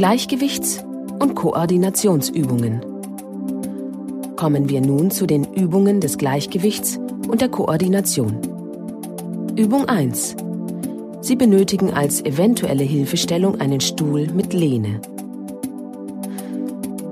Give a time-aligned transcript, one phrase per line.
[0.00, 0.82] Gleichgewichts-
[1.18, 2.80] und Koordinationsübungen.
[4.34, 6.98] Kommen wir nun zu den Übungen des Gleichgewichts
[7.28, 8.38] und der Koordination.
[9.56, 10.36] Übung 1.
[11.20, 15.02] Sie benötigen als eventuelle Hilfestellung einen Stuhl mit Lehne.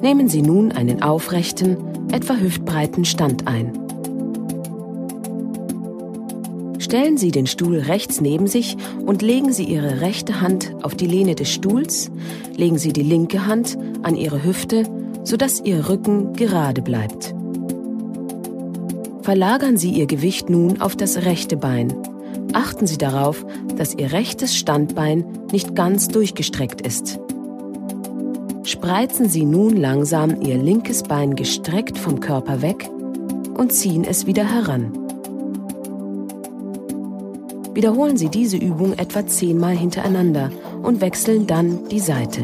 [0.00, 1.78] Nehmen Sie nun einen aufrechten,
[2.12, 3.85] etwa hüftbreiten Stand ein.
[6.86, 11.08] Stellen Sie den Stuhl rechts neben sich und legen Sie Ihre rechte Hand auf die
[11.08, 12.12] Lehne des Stuhls,
[12.56, 14.84] legen Sie die linke Hand an Ihre Hüfte,
[15.24, 17.34] sodass Ihr Rücken gerade bleibt.
[19.22, 21.92] Verlagern Sie Ihr Gewicht nun auf das rechte Bein.
[22.52, 23.44] Achten Sie darauf,
[23.76, 27.18] dass Ihr rechtes Standbein nicht ganz durchgestreckt ist.
[28.62, 32.88] Spreizen Sie nun langsam Ihr linkes Bein gestreckt vom Körper weg
[33.54, 35.05] und ziehen es wieder heran.
[37.76, 40.50] Wiederholen Sie diese Übung etwa zehnmal hintereinander
[40.82, 42.42] und wechseln dann die Seite.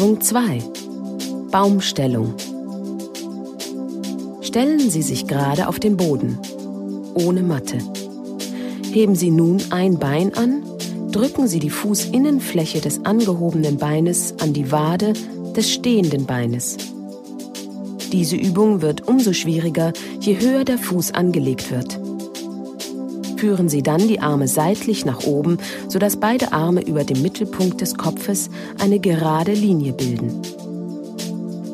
[0.00, 0.62] Übung 2.
[1.50, 2.32] Baumstellung.
[4.40, 6.38] Stellen Sie sich gerade auf den Boden,
[7.12, 7.76] ohne Matte.
[8.90, 10.62] Heben Sie nun ein Bein an,
[11.12, 15.12] drücken Sie die Fußinnenfläche des angehobenen Beines an die Wade
[15.54, 16.78] des stehenden Beines.
[18.10, 21.99] Diese Übung wird umso schwieriger, je höher der Fuß angelegt wird.
[23.40, 25.56] Führen Sie dann die Arme seitlich nach oben,
[25.88, 30.42] sodass beide Arme über dem Mittelpunkt des Kopfes eine gerade Linie bilden.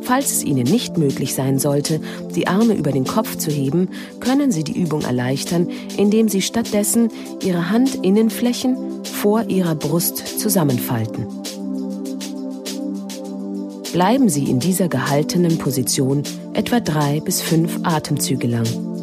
[0.03, 2.01] Falls es Ihnen nicht möglich sein sollte,
[2.37, 3.89] die Arme über den Kopf zu heben,
[4.21, 7.09] können Sie die Übung erleichtern, indem Sie stattdessen
[7.43, 11.27] Ihre Handinnenflächen vor Ihrer Brust zusammenfalten.
[13.93, 16.23] Bleiben Sie in dieser gehaltenen Position
[16.53, 18.96] etwa drei bis fünf Atemzüge lang.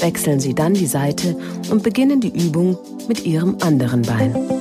[0.00, 1.36] Wechseln Sie dann die Seite
[1.70, 4.59] und beginnen die Übung mit Ihrem anderen Bein.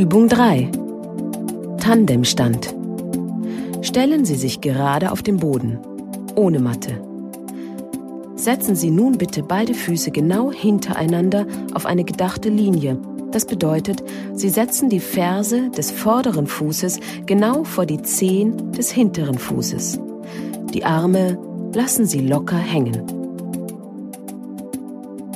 [0.00, 0.70] Übung 3.
[1.78, 2.74] Tandemstand.
[3.82, 5.78] Stellen Sie sich gerade auf den Boden,
[6.36, 6.92] ohne Matte.
[8.34, 12.96] Setzen Sie nun bitte beide Füße genau hintereinander auf eine gedachte Linie.
[13.30, 14.02] Das bedeutet,
[14.32, 20.00] Sie setzen die Ferse des vorderen Fußes genau vor die Zehen des hinteren Fußes.
[20.72, 21.38] Die Arme
[21.74, 23.02] lassen Sie locker hängen.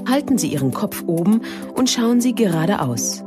[0.08, 1.42] Halten Sie Ihren Kopf oben
[1.74, 3.23] und schauen Sie geradeaus.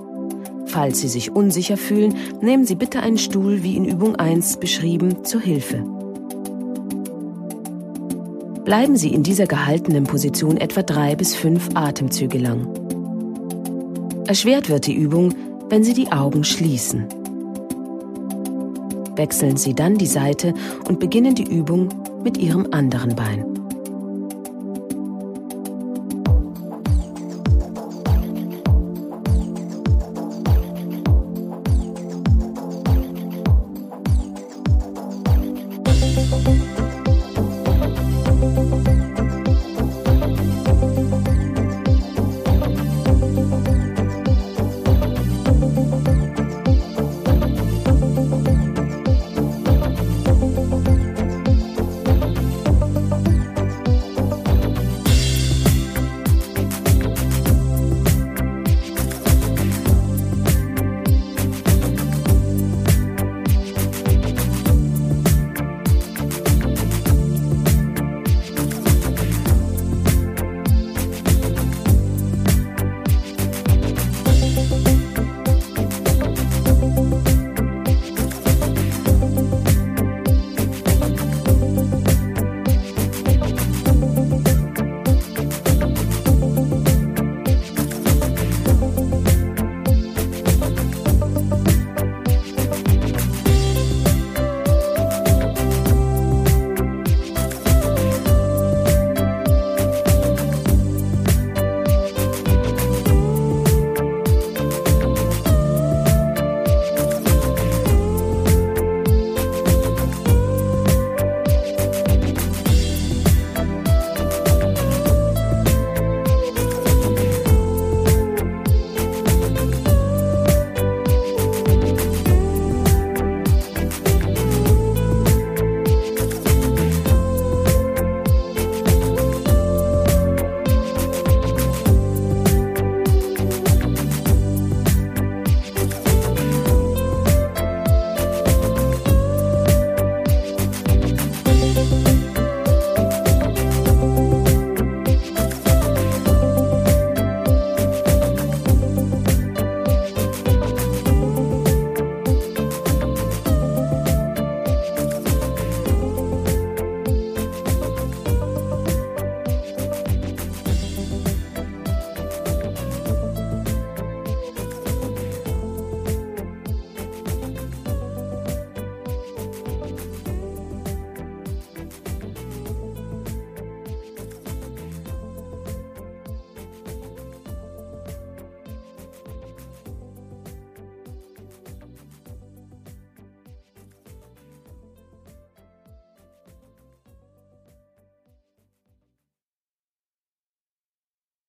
[0.78, 5.26] Falls Sie sich unsicher fühlen, nehmen Sie bitte einen Stuhl, wie in Übung 1 beschrieben,
[5.26, 5.84] zur Hilfe.
[8.64, 12.68] Bleiben Sie in dieser gehaltenen Position etwa drei bis fünf Atemzüge lang.
[14.28, 15.34] Erschwert wird die Übung,
[15.68, 17.08] wenn Sie die Augen schließen.
[19.16, 20.54] Wechseln Sie dann die Seite
[20.88, 21.90] und beginnen die Übung
[22.24, 23.57] mit Ihrem anderen Bein.